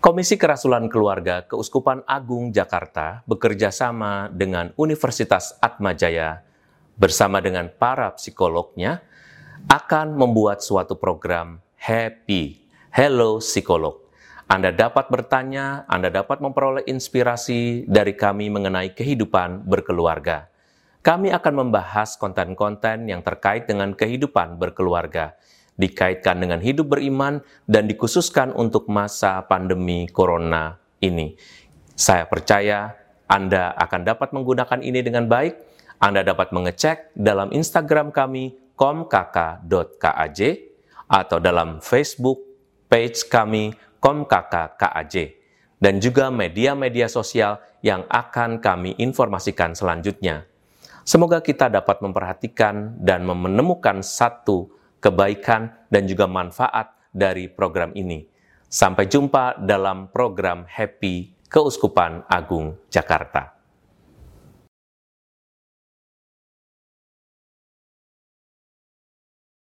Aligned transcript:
Komisi 0.00 0.40
Kerasulan 0.40 0.88
Keluarga 0.88 1.44
Keuskupan 1.44 2.00
Agung 2.08 2.56
Jakarta 2.56 3.20
bekerja 3.28 3.68
sama 3.68 4.32
dengan 4.32 4.72
Universitas 4.80 5.52
Atmajaya 5.60 6.40
bersama 6.96 7.36
dengan 7.44 7.68
para 7.68 8.08
psikolognya 8.16 9.04
akan 9.68 10.16
membuat 10.16 10.64
suatu 10.64 10.96
program 10.96 11.60
Happy 11.76 12.64
Hello 12.88 13.44
Psikolog. 13.44 14.00
Anda 14.48 14.72
dapat 14.72 15.12
bertanya, 15.12 15.84
Anda 15.84 16.08
dapat 16.08 16.40
memperoleh 16.40 16.88
inspirasi 16.88 17.84
dari 17.84 18.16
kami 18.16 18.48
mengenai 18.48 18.96
kehidupan 18.96 19.68
berkeluarga. 19.68 20.48
Kami 21.04 21.28
akan 21.28 21.68
membahas 21.68 22.16
konten-konten 22.16 23.04
yang 23.04 23.20
terkait 23.20 23.68
dengan 23.68 23.92
kehidupan 23.92 24.56
berkeluarga 24.56 25.36
dikaitkan 25.80 26.36
dengan 26.36 26.60
hidup 26.60 26.92
beriman 26.92 27.40
dan 27.64 27.88
dikhususkan 27.88 28.52
untuk 28.52 28.92
masa 28.92 29.40
pandemi 29.48 30.04
corona 30.12 30.76
ini. 31.00 31.40
Saya 31.96 32.28
percaya 32.28 32.92
Anda 33.24 33.72
akan 33.80 34.00
dapat 34.04 34.36
menggunakan 34.36 34.84
ini 34.84 35.00
dengan 35.00 35.24
baik. 35.24 35.56
Anda 36.00 36.20
dapat 36.20 36.52
mengecek 36.52 37.16
dalam 37.16 37.48
Instagram 37.52 38.12
kami 38.12 38.56
komkk.kaj 38.76 40.40
atau 41.08 41.38
dalam 41.40 41.80
Facebook 41.80 42.40
page 42.88 43.28
kami 43.28 43.72
komkk.kaj 44.00 45.14
dan 45.80 45.96
juga 46.00 46.28
media-media 46.28 47.08
sosial 47.08 47.60
yang 47.80 48.04
akan 48.08 48.60
kami 48.60 48.96
informasikan 49.00 49.72
selanjutnya. 49.72 50.44
Semoga 51.04 51.40
kita 51.40 51.72
dapat 51.72 52.04
memperhatikan 52.04 52.96
dan 53.00 53.24
menemukan 53.24 54.04
satu 54.04 54.79
kebaikan, 55.00 55.74
dan 55.90 56.06
juga 56.06 56.30
manfaat 56.30 56.94
dari 57.10 57.50
program 57.50 57.90
ini. 57.98 58.24
Sampai 58.70 59.10
jumpa 59.10 59.58
dalam 59.58 60.12
program 60.14 60.62
Happy 60.70 61.34
Keuskupan 61.50 62.30
Agung 62.30 62.78
Jakarta. 62.86 63.59